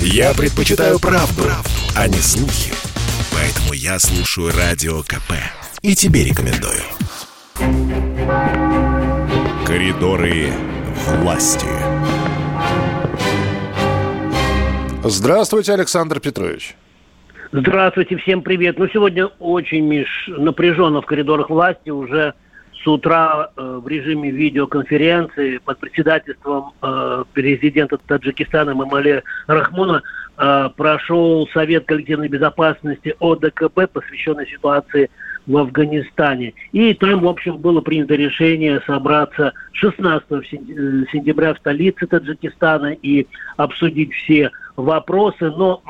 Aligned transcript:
Я 0.00 0.34
предпочитаю 0.34 0.98
правду, 0.98 1.42
правду, 1.42 1.70
а 1.94 2.08
не 2.08 2.18
слухи. 2.18 2.72
Поэтому 3.32 3.72
я 3.72 3.98
слушаю 3.98 4.50
Радио 4.56 5.02
КП. 5.02 5.34
И 5.82 5.94
тебе 5.94 6.24
рекомендую. 6.24 6.82
Коридоры 9.66 10.52
власти. 11.20 11.66
Здравствуйте, 15.04 15.74
Александр 15.74 16.20
Петрович. 16.20 16.74
Здравствуйте, 17.52 18.16
всем 18.16 18.42
привет. 18.42 18.78
Ну, 18.78 18.88
сегодня 18.88 19.26
очень, 19.38 19.84
Миш, 19.86 20.28
напряженно 20.28 21.00
в 21.00 21.06
коридорах 21.06 21.48
власти. 21.48 21.90
Уже 21.90 22.34
с 22.82 22.86
утра 22.86 23.50
э, 23.56 23.80
в 23.82 23.88
режиме 23.88 24.30
видеоконференции 24.30 25.58
под 25.58 25.78
председательством 25.78 26.72
э, 26.82 27.24
президента 27.32 27.98
Таджикистана 27.98 28.74
Мамале 28.74 29.22
Рахмона 29.46 30.02
э, 30.36 30.68
прошел 30.76 31.48
Совет 31.52 31.86
коллективной 31.86 32.28
безопасности 32.28 33.14
ОДКБ, 33.18 33.90
посвященный 33.92 34.46
ситуации 34.46 35.10
в 35.46 35.56
Афганистане. 35.56 36.54
И 36.72 36.92
там, 36.94 37.20
в 37.20 37.28
общем, 37.28 37.56
было 37.58 37.80
принято 37.80 38.14
решение 38.14 38.80
собраться 38.86 39.52
16 39.72 40.28
сентября 40.50 41.54
в 41.54 41.58
столице 41.58 42.06
Таджикистана 42.06 42.92
и 43.02 43.26
обсудить 43.56 44.12
все 44.12 44.50
вопросы, 44.76 45.50
но 45.50 45.80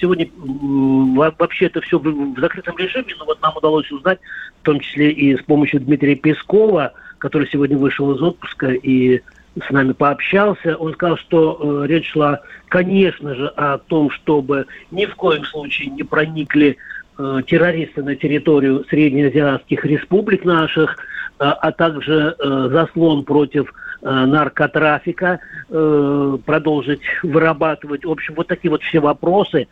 сегодня 0.00 0.28
вообще 0.36 1.66
это 1.66 1.80
все 1.80 1.98
в 1.98 2.38
закрытом 2.38 2.76
режиме, 2.76 3.14
но 3.18 3.24
вот 3.24 3.42
нам 3.42 3.56
удалось 3.56 3.90
узнать, 3.90 4.20
в 4.62 4.64
том 4.64 4.80
числе 4.80 5.10
и 5.10 5.36
с 5.36 5.42
помощью 5.42 5.80
Дмитрия 5.80 6.14
Пескова, 6.14 6.92
который 7.18 7.48
сегодня 7.50 7.76
вышел 7.76 8.14
из 8.14 8.22
отпуска 8.22 8.68
и 8.68 9.22
с 9.66 9.70
нами 9.70 9.92
пообщался, 9.92 10.76
он 10.76 10.92
сказал, 10.94 11.16
что 11.16 11.58
э, 11.82 11.86
речь 11.88 12.10
шла, 12.12 12.40
конечно 12.68 13.34
же, 13.34 13.48
о 13.48 13.78
том, 13.78 14.10
чтобы 14.10 14.66
ни 14.90 15.04
в 15.06 15.16
коем 15.16 15.44
случае 15.44 15.88
не 15.88 16.02
проникли 16.02 16.76
э, 17.18 17.42
террористы 17.46 18.02
на 18.02 18.16
территорию 18.16 18.84
среднеазиатских 18.88 19.84
республик 19.84 20.44
наших, 20.44 20.96
э, 20.96 21.44
а 21.44 21.72
также 21.72 22.36
э, 22.38 22.68
заслон 22.70 23.24
против 23.24 23.72
Э, 24.00 24.26
наркотрафика, 24.26 25.40
продолжить 25.68 27.00
вырабатывать. 27.24 28.04
В 28.04 28.10
общем, 28.10 28.34
вот 28.34 28.46
такие 28.46 28.70
вот 28.70 28.82
все 28.82 29.00
вопросы 29.00 29.66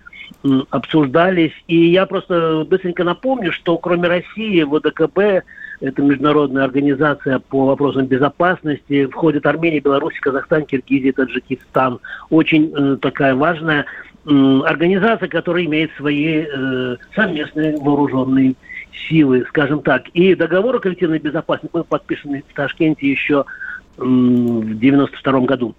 обсуждались. 0.71 1.53
И 1.69 1.91
я 1.91 2.07
просто 2.07 2.67
быстренько 2.69 3.05
напомню, 3.05 3.53
что 3.53 3.79
кроме 3.79 4.09
России 4.09 4.63
в 4.63 4.75
ОДКБ, 4.75 5.45
это 5.81 6.03
международная 6.03 6.65
организация 6.65 7.39
по 7.39 7.67
вопросам 7.67 8.07
безопасности, 8.07 9.07
входят 9.07 9.47
Армения, 9.47 9.81
Беларусь, 9.81 10.19
Казахстан, 10.21 10.65
Киргизия, 10.65 11.13
Таджикистан. 11.13 12.01
Очень 12.31 12.73
э, 12.75 12.97
такая 13.01 13.35
важная 13.35 13.85
э, 14.25 14.61
организация, 14.65 15.29
которая 15.29 15.65
имеет 15.65 15.91
свои 15.97 16.45
э, 16.47 16.97
совместные 17.15 17.77
вооруженные 17.77 18.55
силы, 19.09 19.45
скажем 19.49 19.83
так. 19.83 20.09
И 20.15 20.35
договор 20.35 20.77
о 20.77 20.81
коллективной 20.81 21.19
безопасности 21.19 21.73
был 21.73 21.85
подписан 21.85 22.43
в 22.49 22.55
Ташкенте 22.55 23.11
еще 23.11 23.45
в 23.97 24.75
92 24.75 25.41
году. 25.41 25.75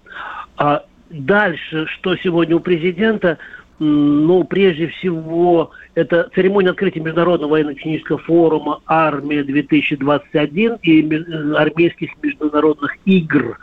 А 0.56 0.84
дальше, 1.10 1.86
что 1.86 2.16
сегодня 2.16 2.56
у 2.56 2.60
президента, 2.60 3.38
ну, 3.78 4.44
прежде 4.44 4.88
всего, 4.88 5.70
это 5.94 6.28
церемония 6.34 6.70
открытия 6.70 7.00
Международного 7.00 7.52
военно-технического 7.52 8.18
форума 8.18 8.80
«Армия-2021» 8.86 10.80
и 10.82 11.02
э, 11.02 11.54
армейских 11.54 12.10
международных 12.22 12.96
игр. 13.04 13.58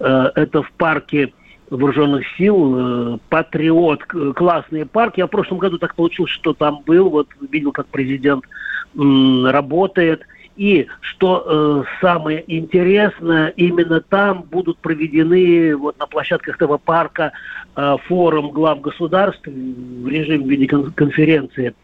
Э, 0.00 0.30
это 0.34 0.62
в 0.62 0.70
парке 0.72 1.32
вооруженных 1.68 2.24
сил, 2.38 2.74
э, 2.76 3.18
Патриот, 3.28 4.04
классные 4.04 4.86
парки. 4.86 5.20
Я 5.20 5.26
в 5.26 5.30
прошлом 5.30 5.58
году 5.58 5.78
так 5.78 5.94
получилось, 5.94 6.30
что 6.30 6.54
там 6.54 6.82
был, 6.86 7.10
вот 7.10 7.28
видел, 7.50 7.72
как 7.72 7.88
президент 7.88 8.44
работает– 8.94 10.22
и 10.58 10.88
что 11.00 11.44
э, 11.46 11.84
самое 12.00 12.44
интересное, 12.46 13.48
именно 13.56 14.00
там 14.00 14.42
будут 14.42 14.78
проведены 14.78 15.74
вот 15.76 15.98
на 16.00 16.06
площадках 16.06 16.56
этого 16.56 16.78
парка 16.78 17.32
э, 17.76 17.96
форум 18.06 18.50
глав 18.50 18.80
государств 18.80 19.46
в 19.46 20.08
режиме 20.08 20.44
видеоконференции 20.44 21.74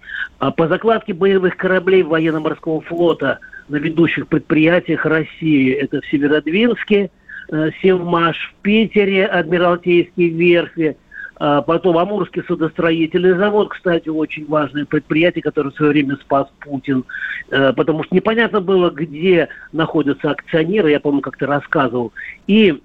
э, 0.41 0.51
по 0.57 0.67
закладке 0.67 1.15
боевых 1.15 1.57
кораблей 1.57 2.03
военно-морского 2.03 2.81
флота 2.81 3.39
на 3.69 3.77
ведущих 3.77 4.27
предприятиях 4.27 5.07
России. 5.07 5.73
Это 5.73 6.01
в 6.01 6.07
Северодвинске, 6.07 7.11
э, 7.53 7.71
Севмаш 7.81 8.37
в 8.37 8.63
Питере, 8.63 9.27
Адмиралтейские 9.27 10.31
верфи– 10.31 10.97
потом 11.39 11.99
Амурский 11.99 12.43
судостроительный 12.47 13.37
завод, 13.37 13.71
кстати, 13.71 14.09
очень 14.09 14.47
важное 14.47 14.85
предприятие, 14.85 15.43
которое 15.43 15.71
в 15.71 15.75
свое 15.75 15.93
время 15.93 16.17
спас 16.17 16.47
Путин, 16.61 17.05
э, 17.51 17.73
потому 17.73 18.05
что 18.05 18.15
непонятно 18.15 18.61
было, 18.61 18.91
где 18.91 19.49
находятся 19.73 20.31
акционеры, 20.31 20.91
я, 20.91 21.01
помню, 21.01 21.21
как 21.21 21.37
ты 21.37 21.47
рассказывал. 21.47 22.13
И 22.47 22.81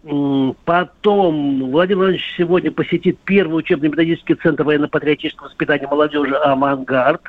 потом 0.66 1.72
Владимир 1.72 2.00
Владимирович 2.00 2.34
сегодня 2.38 2.72
посетит 2.72 3.20
первый 3.26 3.60
учебно-методический 3.60 4.36
центр 4.36 4.64
военно-патриотического 4.64 5.48
воспитания 5.48 5.88
молодежи 5.88 6.36
«Авангард». 6.36 7.22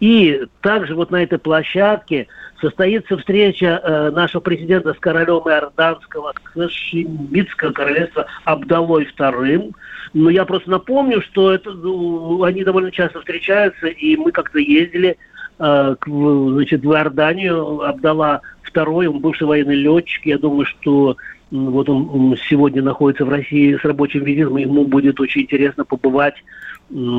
И 0.00 0.42
также 0.60 0.94
вот 0.94 1.10
на 1.10 1.22
этой 1.22 1.38
площадке 1.38 2.28
состоится 2.60 3.16
встреча 3.18 3.80
э, 3.82 4.10
нашего 4.10 4.40
президента 4.40 4.94
с 4.94 4.98
королем 4.98 5.42
Иорданского 5.46 6.32
Хашимитского 6.42 7.72
королевства 7.72 8.26
Абдалой 8.44 9.08
II. 9.18 9.72
Но 10.14 10.30
я 10.30 10.44
просто 10.44 10.70
напомню, 10.70 11.20
что 11.22 11.52
это, 11.52 11.72
ну, 11.72 12.42
они 12.42 12.64
довольно 12.64 12.90
часто 12.90 13.18
встречаются, 13.20 13.88
и 13.88 14.16
мы 14.16 14.32
как-то 14.32 14.58
ездили 14.58 15.18
э, 15.58 15.96
к, 15.98 16.06
значит, 16.08 16.82
в 16.82 16.92
Иорданию. 16.92 17.82
Абдала 17.82 18.40
II, 18.72 19.06
он 19.06 19.18
бывший 19.18 19.46
военный 19.46 19.76
летчик. 19.76 20.24
Я 20.24 20.38
думаю, 20.38 20.66
что 20.66 21.16
вот 21.50 21.88
он 21.88 22.36
сегодня 22.48 22.82
находится 22.82 23.24
в 23.24 23.28
России 23.28 23.76
с 23.76 23.84
рабочим 23.84 24.24
визитом, 24.24 24.56
ему 24.56 24.84
будет 24.84 25.20
очень 25.20 25.42
интересно 25.42 25.84
побывать 25.84 26.34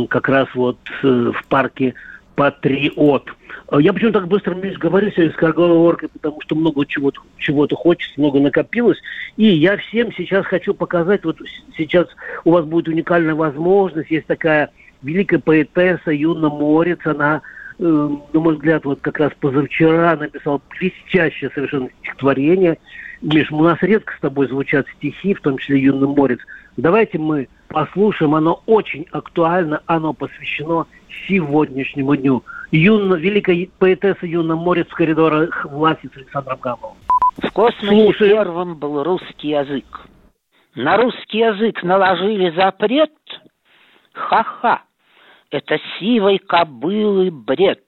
как 0.09 0.27
раз 0.29 0.47
вот 0.53 0.77
э, 1.03 1.31
в 1.33 1.45
парке 1.47 1.93
патриот. 2.35 3.29
А 3.69 3.81
я 3.81 3.93
почему 3.93 4.11
так 4.11 4.27
быстро 4.27 4.53
Миш, 4.53 4.77
говорю 4.77 5.09
сегодня 5.11 5.31
с 5.31 5.35
скороговоркой, 5.35 6.09
потому 6.09 6.39
что 6.41 6.55
много 6.55 6.85
чего-то 6.85 7.21
чего 7.37 7.67
хочется, 7.67 8.19
много 8.19 8.39
накопилось. 8.39 8.99
И 9.37 9.47
я 9.47 9.77
всем 9.77 10.13
сейчас 10.13 10.45
хочу 10.45 10.73
показать, 10.73 11.25
вот 11.25 11.37
сейчас 11.75 12.07
у 12.43 12.51
вас 12.51 12.65
будет 12.65 12.87
уникальная 12.87 13.33
возможность, 13.33 14.11
есть 14.11 14.27
такая 14.27 14.69
великая 15.01 15.39
поэтесса 15.39 16.11
Юна 16.11 16.49
Морец, 16.49 16.99
она, 17.05 17.41
э, 17.79 17.83
на 17.83 18.39
мой 18.39 18.55
взгляд, 18.55 18.85
вот 18.85 18.99
как 19.01 19.19
раз 19.19 19.31
позавчера 19.39 20.15
написала 20.15 20.61
блестящее 20.79 21.49
совершенно 21.53 21.89
стихотворение. 22.01 22.77
Миш, 23.21 23.51
у 23.51 23.63
нас 23.63 23.77
редко 23.81 24.13
с 24.15 24.19
тобой 24.19 24.47
звучат 24.47 24.85
стихи, 24.97 25.33
в 25.33 25.41
том 25.41 25.57
числе 25.57 25.79
Юна 25.79 26.07
Морец. 26.07 26.39
Давайте 26.77 27.17
мы 27.17 27.47
послушаем, 27.67 28.35
оно 28.35 28.61
очень 28.65 29.05
актуально, 29.11 29.81
оно 29.85 30.13
посвящено 30.13 30.85
сегодняшнему 31.27 32.15
дню. 32.15 32.43
Юна, 32.71 33.15
великая 33.15 33.67
поэтесса 33.79 34.25
Юна 34.25 34.55
Морец 34.55 34.87
в 34.87 34.95
коридорах 34.95 35.65
власти 35.65 36.09
с 36.13 36.17
Александром 36.17 36.59
Гамовым. 36.59 36.97
В 37.37 37.51
космосе 37.51 37.87
Слушай. 37.87 38.29
первым 38.29 38.75
был 38.75 39.03
русский 39.03 39.49
язык. 39.49 40.07
На 40.75 40.97
русский 40.97 41.39
язык 41.39 41.83
наложили 41.83 42.49
запрет. 42.55 43.13
Ха-ха, 44.13 44.83
это 45.51 45.77
сивой 45.99 46.39
кобылы 46.39 47.31
бред. 47.31 47.83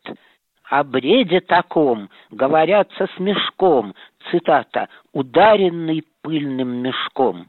О 0.69 0.83
бреде 0.83 1.39
таком 1.39 2.09
говорят 2.29 2.89
со 2.97 3.07
смешком, 3.15 3.94
цитата, 4.29 4.89
ударенный 5.13 6.03
пыльным 6.21 6.81
мешком. 6.83 7.47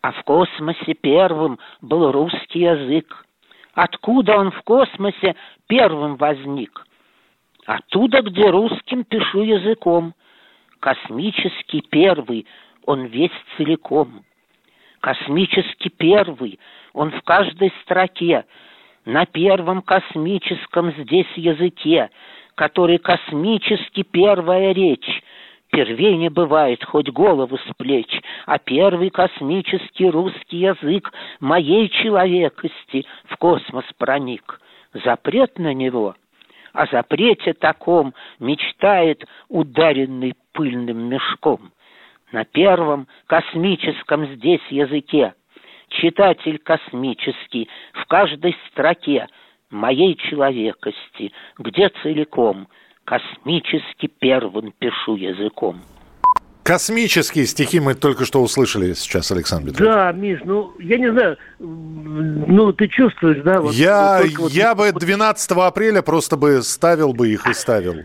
А 0.00 0.12
в 0.12 0.22
космосе 0.22 0.94
первым 0.94 1.58
был 1.80 2.12
русский 2.12 2.60
язык. 2.60 3.26
Откуда 3.74 4.36
он 4.36 4.50
в 4.52 4.62
космосе 4.62 5.34
первым 5.66 6.16
возник? 6.16 6.84
Оттуда, 7.66 8.22
где 8.22 8.48
русским 8.48 9.04
пишу 9.04 9.42
языком. 9.42 10.14
Космический 10.80 11.82
первый, 11.82 12.46
он 12.86 13.06
весь 13.06 13.32
целиком. 13.56 14.24
Космический 15.00 15.90
первый, 15.90 16.58
он 16.92 17.10
в 17.10 17.22
каждой 17.22 17.72
строке, 17.82 18.46
на 19.04 19.26
первом 19.26 19.82
космическом 19.82 20.92
здесь 20.92 21.32
языке, 21.36 22.10
который 22.54 22.98
космически 22.98 24.02
первая 24.02 24.72
речь, 24.72 25.22
Первей 25.78 26.16
не 26.16 26.28
бывает 26.28 26.82
хоть 26.82 27.08
голову 27.08 27.56
с 27.56 27.74
плеч, 27.76 28.10
а 28.46 28.58
первый 28.58 29.10
космический 29.10 30.10
русский 30.10 30.56
язык 30.56 31.12
моей 31.38 31.88
человекости 31.88 33.06
в 33.26 33.36
космос 33.36 33.84
проник. 33.96 34.60
Запрет 35.04 35.56
на 35.56 35.72
него, 35.72 36.16
о 36.72 36.86
запрете 36.86 37.52
таком 37.52 38.12
мечтает 38.40 39.24
ударенный 39.48 40.34
пыльным 40.52 41.10
мешком. 41.10 41.70
На 42.32 42.44
первом 42.44 43.06
космическом 43.28 44.26
здесь 44.34 44.66
языке 44.70 45.34
читатель 45.90 46.58
космический, 46.58 47.68
в 47.92 48.04
каждой 48.06 48.56
строке 48.66 49.28
моей 49.70 50.16
человекости, 50.16 51.32
где 51.56 51.88
целиком 52.02 52.66
космически 53.08 54.06
первым 54.18 54.72
пишу 54.78 55.16
языком. 55.16 55.80
Космические 56.62 57.46
стихи 57.46 57.80
мы 57.80 57.94
только 57.94 58.26
что 58.26 58.42
услышали 58.42 58.92
сейчас, 58.92 59.32
Александр 59.32 59.70
Петрович. 59.70 59.90
Да, 59.90 60.12
Миш, 60.12 60.40
ну, 60.44 60.74
я 60.78 60.98
не 60.98 61.10
знаю, 61.10 61.38
ну, 61.58 62.72
ты 62.74 62.88
чувствуешь, 62.88 63.42
да? 63.42 63.62
Вот, 63.62 63.72
я 63.72 64.22
вот, 64.36 64.52
я 64.52 64.74
вот, 64.74 64.92
бы 64.92 65.00
12 65.00 65.50
апреля 65.52 66.02
просто 66.02 66.36
бы 66.36 66.60
ставил 66.62 67.14
бы 67.14 67.30
их 67.30 67.46
и 67.46 67.54
ставил. 67.54 68.04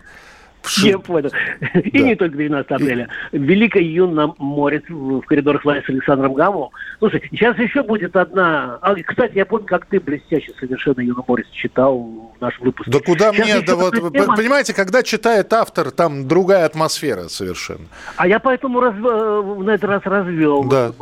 Я 0.82 0.98
понял. 0.98 1.30
И 1.74 2.02
не 2.02 2.14
только 2.14 2.36
12 2.36 2.70
апреля. 2.70 3.08
Великая 3.32 3.82
Юна 3.82 4.34
Морец 4.38 4.84
в 4.88 5.22
коридорах 5.22 5.64
власти 5.64 5.86
с 5.86 5.88
Александром 5.90 6.34
Гамовым. 6.34 6.70
Слушай, 6.98 7.22
сейчас 7.30 7.58
еще 7.58 7.82
будет 7.82 8.16
одна... 8.16 8.78
А, 8.80 8.94
кстати, 8.94 9.36
я 9.36 9.46
помню, 9.46 9.66
как 9.66 9.86
ты 9.86 10.00
блестяще 10.00 10.52
совершенно 10.58 11.00
Юна 11.00 11.22
Морец 11.26 11.46
читал 11.52 12.32
наш 12.40 12.58
выпуск. 12.60 12.88
Да 12.88 12.98
куда 13.00 13.32
мне... 13.32 13.60
Да 13.60 13.76
вот, 13.76 13.94
тема... 13.94 14.36
Понимаете, 14.36 14.74
когда 14.74 15.02
читает 15.02 15.52
автор, 15.52 15.90
там 15.90 16.26
другая 16.28 16.64
атмосфера 16.64 17.28
совершенно. 17.28 17.86
А 18.16 18.26
я 18.26 18.38
поэтому 18.38 18.80
раз, 18.80 18.94
э, 18.94 19.54
на 19.58 19.70
этот 19.70 19.84
раз 19.84 20.02
развел. 20.04 20.64
Да. 20.64 20.92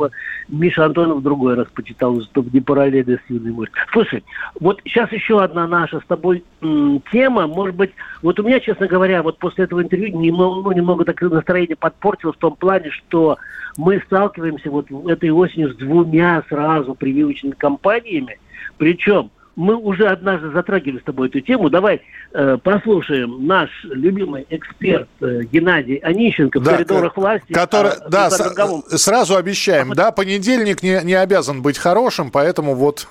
Миша 0.47 0.85
Антонов 0.85 1.19
в 1.19 1.23
другой 1.23 1.55
раз 1.55 1.67
почитал, 1.73 2.21
чтобы 2.21 2.49
не 2.51 2.61
параллельно 2.61 3.17
с 3.17 3.29
Юной 3.29 3.51
Морец. 3.51 3.71
Слушай, 3.91 4.23
вот 4.59 4.81
сейчас 4.85 5.11
еще 5.11 5.41
одна 5.41 5.67
наша 5.67 5.99
с 5.99 6.05
тобой 6.05 6.43
м, 6.61 7.01
тема. 7.11 7.47
Может 7.47 7.75
быть, 7.75 7.91
вот 8.21 8.39
у 8.39 8.43
меня, 8.43 8.59
честно 8.59 8.87
говоря, 8.87 9.23
вот 9.23 9.37
после 9.39 9.65
этого 9.65 9.81
интервью 9.81 10.19
немного, 10.19 10.61
ну, 10.61 10.71
немного 10.71 11.05
так 11.05 11.21
настроение 11.21 11.75
подпортилось 11.75 12.35
в 12.35 12.39
том 12.39 12.55
плане, 12.55 12.91
что 12.91 13.37
мы 13.77 14.01
сталкиваемся 14.05 14.69
вот 14.69 14.91
этой 15.07 15.29
осенью 15.31 15.73
с 15.73 15.75
двумя 15.77 16.43
сразу 16.49 16.95
прививочными 16.95 17.53
кампаниями. 17.53 18.37
Причем 18.77 19.31
мы 19.55 19.75
уже 19.75 20.07
однажды 20.07 20.49
затрагивали 20.51 20.99
с 20.99 21.03
тобой 21.03 21.27
эту 21.27 21.39
тему. 21.41 21.69
Давай 21.69 22.01
э, 22.33 22.57
послушаем 22.61 23.45
наш 23.45 23.69
любимый 23.83 24.45
эксперт 24.49 25.07
э, 25.21 25.41
Геннадий 25.51 25.97
Онищенко 25.97 26.59
в 26.59 26.63
коридорах 26.63 27.15
власти. 27.15 27.53
Который, 27.53 27.91
а, 27.91 28.09
да, 28.09 28.29
с, 28.29 28.97
сразу 28.97 29.35
обещаем, 29.35 29.91
а, 29.91 29.95
да, 29.95 30.11
понедельник 30.11 30.81
не, 30.81 30.99
не 31.03 31.13
обязан 31.13 31.61
быть 31.61 31.77
хорошим, 31.77 32.31
поэтому 32.31 32.75
вот... 32.75 33.07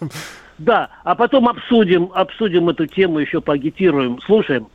Да, 0.59 0.91
а 1.03 1.15
потом 1.15 1.49
обсудим, 1.49 2.11
обсудим 2.15 2.69
эту 2.69 2.87
тему, 2.87 3.19
еще 3.19 3.41
поагитируем. 3.41 4.21
Слушаем. 4.21 4.69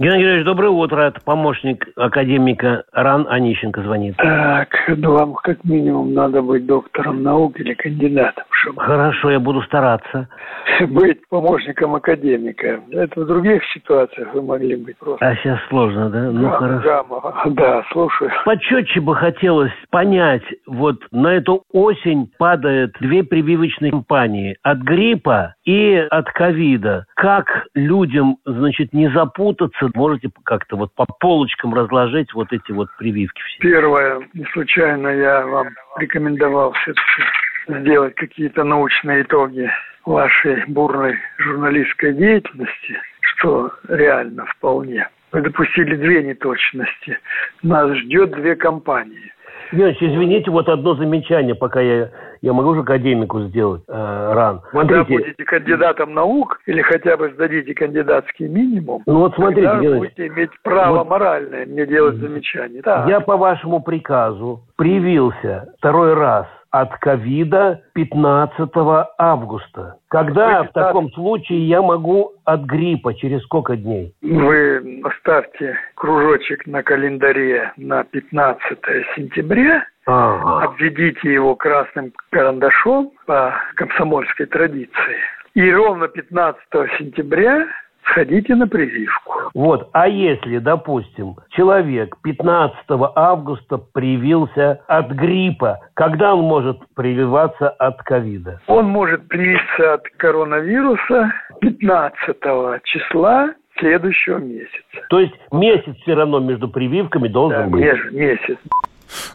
Геннадий 0.00 0.22
Георгиевич, 0.22 0.46
доброе 0.46 0.70
утро. 0.70 1.00
Это 1.00 1.20
помощник 1.24 1.88
академика 1.96 2.84
Ран 2.92 3.26
Онищенко 3.28 3.82
звонит. 3.82 4.16
Так, 4.16 4.68
ну 4.86 5.12
вам 5.12 5.34
как 5.34 5.64
минимум 5.64 6.14
надо 6.14 6.40
быть 6.40 6.66
доктором 6.66 7.24
наук 7.24 7.58
или 7.58 7.74
кандидатом. 7.74 8.44
Чтобы... 8.48 8.80
Хорошо, 8.80 9.32
я 9.32 9.40
буду 9.40 9.60
стараться. 9.62 10.28
Быть 10.88 11.26
помощником 11.28 11.94
академика. 11.94 12.80
Это 12.90 13.20
в 13.20 13.26
других 13.26 13.62
ситуациях 13.74 14.28
вы 14.34 14.42
могли 14.42 14.76
быть 14.76 14.96
просто. 14.98 15.26
А 15.26 15.34
сейчас 15.36 15.58
сложно, 15.68 16.10
да? 16.10 16.30
Ну, 16.30 16.42
да, 16.42 16.50
хорошо. 16.50 17.04
Да, 17.08 17.44
да, 17.46 17.84
слушаю. 17.92 18.30
Почетче 18.44 19.00
бы 19.00 19.16
хотелось 19.16 19.72
понять, 19.90 20.42
вот 20.66 20.96
на 21.10 21.28
эту 21.34 21.62
осень 21.72 22.30
падает 22.38 22.94
две 23.00 23.24
прививочные 23.24 23.90
кампании. 23.90 24.56
От 24.62 24.78
гриппа 24.78 25.54
и 25.64 25.94
от 26.10 26.30
ковида. 26.30 27.06
Как 27.16 27.66
людям, 27.74 28.36
значит, 28.44 28.92
не 28.92 29.08
запутаться 29.10 29.87
можете 29.94 30.30
как-то 30.44 30.76
вот 30.76 30.94
по 30.94 31.06
полочкам 31.06 31.74
разложить 31.74 32.32
вот 32.34 32.52
эти 32.52 32.72
вот 32.72 32.88
прививки 32.98 33.40
все? 33.42 33.58
Первое, 33.60 34.28
не 34.34 34.44
случайно 34.52 35.08
я 35.08 35.46
вам 35.46 35.68
рекомендовал 35.98 36.72
все-таки 36.72 37.80
сделать 37.80 38.14
какие-то 38.14 38.64
научные 38.64 39.22
итоги 39.22 39.70
вашей 40.04 40.64
бурной 40.66 41.18
журналистской 41.38 42.14
деятельности, 42.14 43.00
что 43.20 43.72
реально 43.88 44.46
вполне. 44.46 45.08
Вы 45.32 45.42
допустили 45.42 45.96
две 45.96 46.22
неточности. 46.22 47.18
Нас 47.62 47.94
ждет 47.98 48.30
две 48.30 48.56
компании. 48.56 49.32
Георгиевич, 49.72 50.02
извините, 50.02 50.50
вот 50.50 50.68
одно 50.68 50.94
замечание, 50.94 51.54
пока 51.54 51.80
я, 51.80 52.10
я 52.40 52.52
могу 52.52 52.74
же 52.74 52.80
академику 52.80 53.40
сделать 53.42 53.82
э, 53.88 53.92
ран. 54.32 54.62
Смотрите. 54.70 55.04
Когда 55.04 55.14
будете 55.14 55.44
кандидатом 55.44 56.14
наук 56.14 56.60
или 56.66 56.82
хотя 56.82 57.16
бы 57.16 57.30
сдадите 57.34 57.74
кандидатский 57.74 58.48
минимум, 58.48 59.02
ну 59.06 59.20
вот 59.20 59.34
смотрите, 59.34 59.68
тогда 59.68 59.96
будете 59.96 60.26
иметь 60.26 60.50
право 60.62 60.98
вот, 60.98 61.08
моральное 61.08 61.66
мне 61.66 61.86
делать 61.86 62.16
замечания. 62.16 62.80
Да. 62.82 63.06
Я 63.08 63.20
по 63.20 63.36
вашему 63.36 63.82
приказу 63.82 64.60
привился 64.76 65.72
второй 65.78 66.14
раз 66.14 66.46
от 66.70 66.96
ковида 66.98 67.82
15 67.94 68.70
августа. 69.18 69.96
Когда 70.08 70.64
в 70.64 70.72
таком 70.72 71.10
случае 71.12 71.66
я 71.68 71.82
могу 71.82 72.32
от 72.44 72.62
гриппа? 72.62 73.14
Через 73.14 73.42
сколько 73.44 73.76
дней? 73.76 74.14
Вы 74.22 75.00
поставьте 75.02 75.76
кружочек 75.94 76.66
на 76.66 76.82
календаре 76.82 77.72
на 77.76 78.04
15 78.04 78.78
сентября, 79.16 79.84
ага. 80.06 80.64
обведите 80.64 81.32
его 81.32 81.54
красным 81.56 82.12
карандашом 82.30 83.12
по 83.26 83.54
комсомольской 83.76 84.46
традиции. 84.46 85.16
И 85.54 85.72
ровно 85.72 86.08
15 86.08 86.60
сентября 86.98 87.66
сходите 88.10 88.54
на 88.54 88.66
прививку. 88.66 89.34
Вот, 89.54 89.88
а 89.92 90.08
если, 90.08 90.58
допустим, 90.58 91.36
человек 91.50 92.16
15 92.22 92.76
августа 93.14 93.78
привился 93.78 94.80
от 94.86 95.10
гриппа, 95.10 95.80
когда 95.94 96.34
он 96.34 96.44
может 96.44 96.78
прививаться 96.94 97.70
от 97.70 98.02
ковида? 98.02 98.60
Он 98.66 98.86
может 98.86 99.26
привиться 99.28 99.94
от 99.94 100.02
коронавируса 100.16 101.32
15 101.60 102.82
числа 102.84 103.54
следующего 103.78 104.38
месяца. 104.38 105.06
То 105.08 105.20
есть 105.20 105.34
месяц 105.52 105.94
все 106.02 106.14
равно 106.14 106.40
между 106.40 106.68
прививками 106.68 107.28
должен 107.28 107.64
да, 107.64 107.68
быть? 107.68 108.12
месяц. 108.12 108.58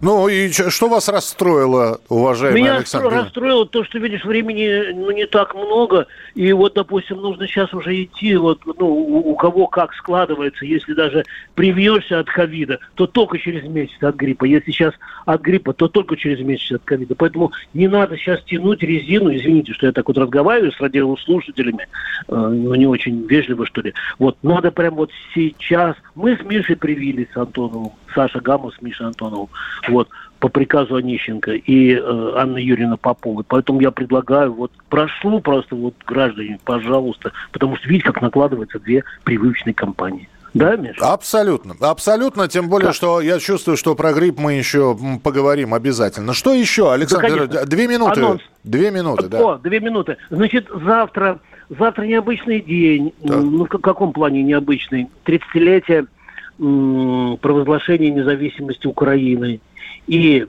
Ну 0.01 0.27
и 0.27 0.51
что 0.51 0.87
вас 0.87 1.09
расстроило, 1.09 1.99
уважаемый 2.09 2.61
Меня 2.61 2.77
Александр? 2.77 3.09
Меня 3.09 3.23
расстроило 3.23 3.65
то, 3.65 3.83
что, 3.83 3.97
видишь, 3.99 4.23
времени 4.23 4.93
ну, 4.93 5.11
не 5.11 5.25
так 5.25 5.55
много, 5.55 6.07
и 6.35 6.51
вот, 6.53 6.73
допустим, 6.73 7.17
нужно 7.17 7.47
сейчас 7.47 7.73
уже 7.73 8.03
идти, 8.03 8.35
вот, 8.35 8.59
ну, 8.65 8.87
у, 8.87 9.31
у 9.31 9.35
кого 9.35 9.67
как 9.67 9.93
складывается, 9.93 10.65
если 10.65 10.93
даже 10.93 11.23
привьешься 11.55 12.19
от 12.19 12.27
ковида, 12.27 12.79
то 12.95 13.07
только 13.07 13.39
через 13.39 13.63
месяц 13.63 14.01
от 14.01 14.15
гриппа, 14.15 14.45
если 14.45 14.71
сейчас 14.71 14.93
от 15.25 15.41
гриппа, 15.41 15.73
то 15.73 15.87
только 15.87 16.17
через 16.17 16.39
месяц 16.39 16.73
от 16.73 16.83
ковида, 16.83 17.15
поэтому 17.15 17.51
не 17.73 17.87
надо 17.87 18.17
сейчас 18.17 18.43
тянуть 18.43 18.83
резину, 18.83 19.35
извините, 19.35 19.73
что 19.73 19.87
я 19.87 19.91
так 19.91 20.07
вот 20.07 20.17
разговариваю 20.17 20.71
с 20.71 20.79
радиослушателями, 20.79 21.87
э, 22.27 22.35
ну, 22.35 22.75
не 22.75 22.85
очень 22.85 23.25
вежливо, 23.25 23.65
что 23.65 23.81
ли, 23.81 23.93
вот, 24.19 24.37
надо 24.43 24.71
прям 24.71 24.95
вот 24.95 25.09
сейчас, 25.33 25.95
мы 26.15 26.37
с 26.37 26.43
Мишей 26.43 26.75
привились 26.75 27.27
с 27.33 27.37
Антоновым, 27.37 27.91
Саша 28.13 28.39
Гамов 28.39 28.75
с 28.75 28.81
Мишей 28.81 29.07
Антоновым, 29.07 29.49
вот, 29.87 30.09
по 30.39 30.49
приказу 30.49 30.95
Онищенко 30.95 31.51
и 31.51 31.93
э, 31.93 32.31
Анны 32.35 32.57
Юрьевны 32.57 32.97
Поповой. 32.97 33.43
Поэтому 33.47 33.79
я 33.81 33.91
предлагаю, 33.91 34.53
вот, 34.53 34.71
прошу 34.89 35.39
просто, 35.39 35.75
вот, 35.75 35.95
граждане, 36.05 36.59
пожалуйста, 36.65 37.31
потому 37.51 37.77
что 37.77 37.87
видите, 37.87 38.05
как 38.05 38.21
накладываются 38.21 38.79
две 38.79 39.03
привычные 39.23 39.73
компании. 39.73 40.27
Да, 40.53 40.75
Миша? 40.75 41.11
Абсолютно. 41.11 41.75
Абсолютно, 41.79 42.47
тем 42.47 42.69
более, 42.69 42.87
как? 42.87 42.95
что 42.95 43.21
я 43.21 43.39
чувствую, 43.39 43.75
что 43.75 43.95
про 43.95 44.13
грипп 44.13 44.37
мы 44.37 44.53
еще 44.53 44.97
поговорим 45.23 45.73
обязательно. 45.73 46.33
Что 46.33 46.53
еще, 46.53 46.91
Александр? 46.91 47.47
Да, 47.47 47.65
две 47.65 47.87
минуты. 47.87 48.19
Анонс. 48.19 48.41
Две 48.63 48.91
минуты, 48.91 49.27
да. 49.27 49.39
О, 49.39 49.57
две 49.57 49.79
минуты. 49.79 50.17
Значит, 50.29 50.67
завтра, 50.85 51.39
завтра 51.69 52.03
необычный 52.03 52.61
день. 52.61 53.13
Так. 53.25 53.37
Ну, 53.37 53.65
в 53.65 53.67
каком 53.67 54.13
плане 54.13 54.43
необычный? 54.43 55.09
30-летие 55.25 56.07
провозглашения 56.57 58.11
независимости 58.11 58.87
Украины. 58.87 59.59
И 60.07 60.45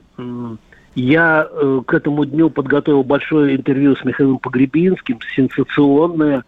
я 0.95 1.49
э, 1.51 1.83
к 1.87 1.93
этому 1.95 2.25
дню 2.25 2.51
подготовил 2.51 3.03
большое 3.03 3.57
интервью 3.57 3.97
с 3.97 4.05
Михаилом 4.05 4.39
Погребинским, 4.39 5.19
сенсационное, 5.35 6.45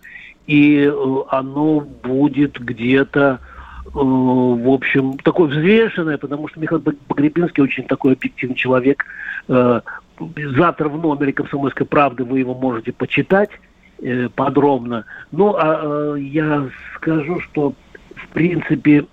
и 0.46 0.84
э, 0.84 1.16
оно 1.30 1.80
будет 1.80 2.60
где-то, 2.60 3.40
э, 3.86 3.88
в 3.92 4.72
общем, 4.72 5.18
такое 5.18 5.48
взвешенное, 5.48 6.16
потому 6.16 6.46
что 6.48 6.60
Михаил 6.60 6.80
Погребинский 6.80 7.62
очень 7.62 7.84
такой 7.84 8.12
объективный 8.12 8.56
человек. 8.56 9.04
Завтра 9.48 10.88
в 10.88 11.00
номере 11.00 11.32
«Комсомольской 11.32 11.86
правды» 11.86 12.24
вы 12.24 12.40
его 12.40 12.54
можете 12.54 12.92
почитать 12.92 13.50
подробно. 14.34 15.04
Ну, 15.30 15.54
а 15.56 16.16
я 16.16 16.68
скажу, 16.96 17.40
что 17.40 17.74
в 18.16 18.28
принципе, 18.28 19.04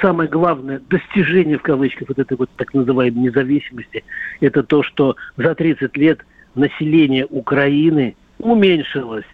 самое 0.00 0.28
главное 0.28 0.80
достижение, 0.88 1.58
в 1.58 1.62
кавычках, 1.62 2.08
вот 2.08 2.18
этой 2.18 2.36
вот 2.36 2.50
так 2.56 2.72
называемой 2.74 3.24
независимости, 3.24 4.04
это 4.40 4.62
то, 4.62 4.82
что 4.82 5.16
за 5.36 5.54
30 5.54 5.96
лет 5.96 6.20
население 6.54 7.26
Украины 7.28 8.16
уменьшилось 8.38 9.26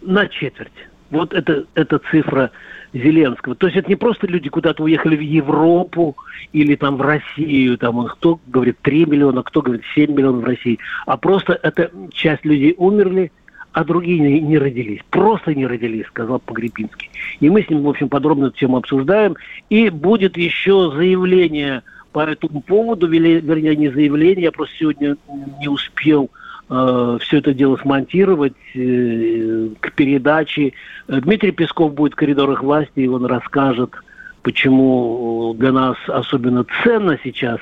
на 0.00 0.28
четверть. 0.28 0.72
Вот 1.10 1.34
это, 1.34 1.66
это 1.74 2.00
цифра 2.10 2.50
Зеленского. 2.94 3.54
То 3.54 3.66
есть 3.66 3.76
это 3.76 3.88
не 3.88 3.96
просто 3.96 4.26
люди 4.26 4.48
куда-то 4.48 4.84
уехали 4.84 5.16
в 5.16 5.20
Европу 5.20 6.16
или 6.52 6.74
там 6.76 6.96
в 6.96 7.02
Россию, 7.02 7.78
там 7.78 8.06
кто 8.06 8.40
говорит 8.46 8.78
3 8.82 9.06
миллиона, 9.06 9.42
кто 9.42 9.60
говорит 9.60 9.84
7 9.94 10.12
миллионов 10.12 10.42
в 10.42 10.46
России, 10.46 10.78
а 11.04 11.16
просто 11.16 11.58
это 11.62 11.90
часть 12.12 12.44
людей 12.44 12.74
умерли, 12.76 13.32
а 13.72 13.84
другие 13.84 14.18
не, 14.18 14.40
не 14.40 14.58
родились. 14.58 15.00
Просто 15.10 15.54
не 15.54 15.66
родились, 15.66 16.06
сказал 16.06 16.38
Погребинский. 16.38 17.10
И 17.40 17.48
мы 17.48 17.62
с 17.62 17.70
ним, 17.70 17.82
в 17.82 17.88
общем, 17.88 18.08
подробно 18.08 18.46
эту 18.46 18.58
тему 18.58 18.76
обсуждаем. 18.76 19.36
И 19.70 19.88
будет 19.88 20.36
еще 20.36 20.92
заявление 20.94 21.82
по 22.12 22.20
этому 22.20 22.60
поводу, 22.60 23.08
вернее, 23.08 23.76
не 23.76 23.88
заявление, 23.88 24.44
я 24.44 24.52
просто 24.52 24.74
сегодня 24.78 25.16
не 25.60 25.68
успел 25.68 26.28
э, 26.68 27.18
все 27.22 27.38
это 27.38 27.54
дело 27.54 27.78
смонтировать 27.78 28.52
э, 28.74 29.68
к 29.80 29.92
передаче. 29.92 30.74
Дмитрий 31.08 31.52
Песков 31.52 31.94
будет 31.94 32.12
в 32.12 32.16
коридорах 32.16 32.62
власти, 32.62 33.00
и 33.00 33.08
он 33.08 33.24
расскажет, 33.24 33.92
почему 34.42 35.54
для 35.58 35.72
нас 35.72 35.96
особенно 36.06 36.66
ценна 36.82 37.18
сейчас 37.24 37.60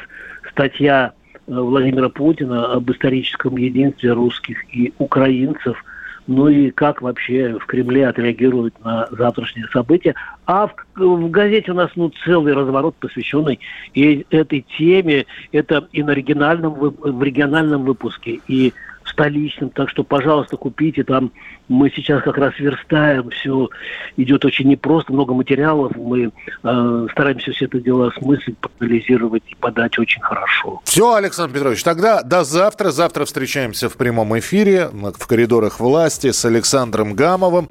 статья 0.51 1.13
э, 1.47 1.53
Владимира 1.53 2.09
Путина 2.09 2.73
об 2.73 2.91
историческом 2.91 3.57
единстве 3.57 4.13
русских 4.13 4.65
и 4.75 4.93
украинцев– 4.99 5.85
ну 6.27 6.49
и 6.49 6.71
как 6.71 7.03
вообще 7.03 7.59
в 7.59 7.67
Кремле 7.67 8.09
отреагируют 8.09 8.75
на 8.85 9.09
завтрашние 9.11 9.67
события. 9.73 10.15
А 10.47 10.69
в, 10.69 10.75
в 10.97 11.31
газете 11.31 11.73
у 11.73 11.75
нас 11.75 11.91
ну, 11.97 12.11
целый 12.25 12.53
разворот, 12.53 12.95
посвященный 12.97 13.61
и 13.95 14.27
этой 14.31 14.65
теме. 14.79 15.27
Это 15.53 15.89
и 15.93 16.03
на 16.03 16.13
оригинальном, 16.13 16.75
в 16.75 17.23
региональном 17.23 17.85
выпуске, 17.85 18.41
и 18.47 18.73
столичным. 19.11 19.71
Так 19.71 19.91
что, 19.91 20.05
пожалуйста, 20.05 20.57
купите. 20.57 21.05
Там 21.05 21.33
мы 21.69 21.91
сейчас 21.91 22.23
как 22.23 22.37
раз 22.39 22.59
верстаем. 22.59 23.31
Все 23.31 23.69
идет 24.17 24.45
очень 24.45 24.69
непросто, 24.69 25.13
много 25.13 25.35
материалов. 25.35 25.93
Мы 25.97 26.31
э, 26.63 27.07
стараемся 27.13 27.53
все 27.53 27.67
это 27.67 27.81
дело 27.81 28.09
осмыслить, 28.09 28.57
проанализировать 28.59 29.43
и 29.49 29.55
подать 29.55 29.99
очень 29.99 30.23
хорошо. 30.23 30.81
Все, 30.85 31.15
Александр 31.15 31.55
Петрович, 31.55 31.83
тогда 31.83 32.23
до 32.23 32.45
завтра. 32.45 32.91
Завтра 32.91 33.25
встречаемся 33.25 33.89
в 33.89 33.97
прямом 33.97 34.39
эфире 34.39 34.89
в 34.93 35.27
коридорах 35.27 35.81
власти 35.81 36.31
с 36.31 36.45
Александром 36.45 37.15
Гамовым. 37.15 37.69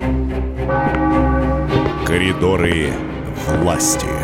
Коридоры 2.05 2.87
власти. 3.61 4.18